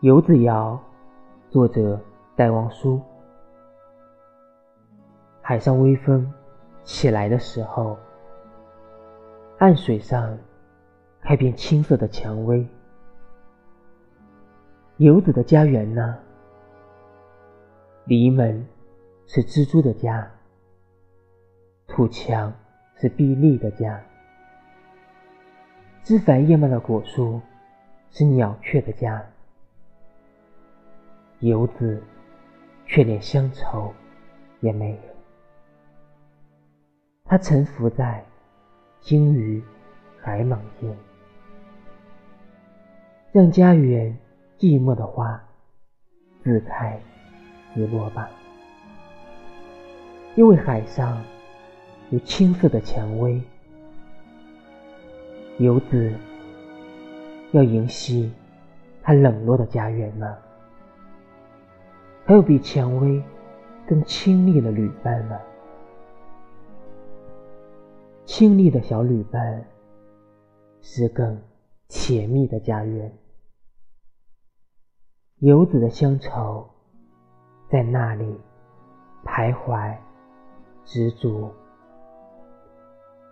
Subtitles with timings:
[0.00, 0.78] 游子谣，
[1.48, 1.98] 作者
[2.36, 3.00] 戴望舒。
[5.40, 6.30] 海上微风
[6.84, 7.96] 起来的时候，
[9.56, 10.38] 岸水上
[11.22, 12.68] 开遍青色的蔷薇。
[14.98, 16.18] 游子的家园呢？
[18.04, 18.68] 篱门
[19.26, 20.30] 是蜘蛛的家，
[21.86, 22.52] 土墙
[22.96, 23.98] 是碧丽的家，
[26.02, 27.40] 枝繁叶茂的果树
[28.10, 29.24] 是鸟雀的家。
[31.40, 32.02] 游子
[32.86, 33.92] 却连乡愁
[34.60, 34.98] 也没有，
[37.24, 38.24] 他沉浮在
[39.00, 39.62] 鲸鱼
[40.20, 40.96] 海蟒间，
[43.32, 44.16] 让家园
[44.58, 45.38] 寂寞的花
[46.42, 46.98] 自开
[47.74, 48.30] 自落吧。
[50.36, 51.22] 因为海上
[52.10, 53.42] 有青色的蔷薇，
[55.58, 56.14] 游子
[57.52, 58.32] 要迎袭
[59.02, 60.45] 他冷落的家园了？
[62.28, 63.22] 还有比蔷薇
[63.86, 65.40] 更亲昵的旅伴吗？
[68.24, 69.64] 亲昵的小旅伴，
[70.80, 71.40] 是更
[71.86, 73.16] 甜蜜的家园。
[75.36, 76.68] 游子的乡愁，
[77.70, 78.40] 在那里
[79.24, 79.96] 徘徊
[80.84, 81.54] 执着，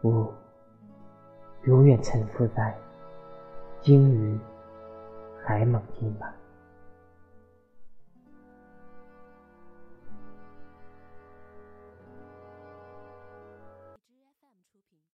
[0.02, 0.32] 我
[1.64, 2.72] 永远沉浮在
[3.80, 4.38] 鲸鱼
[5.44, 6.32] 海蟒中吧。